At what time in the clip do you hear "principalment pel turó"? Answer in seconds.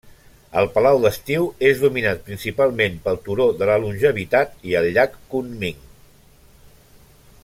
2.31-3.47